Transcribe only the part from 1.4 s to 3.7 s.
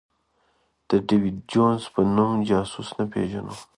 جونز په نوم جاسوس نه پېژنو.